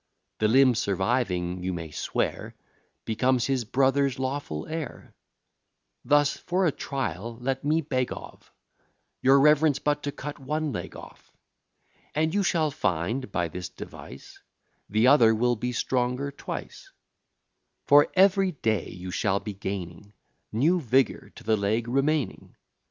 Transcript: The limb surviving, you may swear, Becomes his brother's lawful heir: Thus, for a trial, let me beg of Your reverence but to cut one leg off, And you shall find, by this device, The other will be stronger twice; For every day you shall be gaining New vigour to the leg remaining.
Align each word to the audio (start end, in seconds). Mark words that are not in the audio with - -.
The 0.39 0.47
limb 0.47 0.73
surviving, 0.73 1.61
you 1.61 1.73
may 1.73 1.91
swear, 1.91 2.55
Becomes 3.05 3.45
his 3.45 3.65
brother's 3.65 4.17
lawful 4.17 4.65
heir: 4.65 5.13
Thus, 6.03 6.37
for 6.37 6.65
a 6.65 6.71
trial, 6.71 7.37
let 7.39 7.63
me 7.63 7.81
beg 7.81 8.11
of 8.11 8.51
Your 9.21 9.39
reverence 9.39 9.77
but 9.77 10.01
to 10.01 10.11
cut 10.11 10.39
one 10.39 10.71
leg 10.71 10.95
off, 10.95 11.31
And 12.15 12.33
you 12.33 12.41
shall 12.41 12.71
find, 12.71 13.31
by 13.31 13.47
this 13.47 13.69
device, 13.69 14.39
The 14.89 15.05
other 15.05 15.35
will 15.35 15.55
be 15.55 15.71
stronger 15.71 16.31
twice; 16.31 16.91
For 17.85 18.07
every 18.15 18.53
day 18.53 18.89
you 18.89 19.11
shall 19.11 19.39
be 19.39 19.53
gaining 19.53 20.13
New 20.51 20.79
vigour 20.81 21.29
to 21.35 21.43
the 21.43 21.55
leg 21.55 21.87
remaining. 21.87 22.55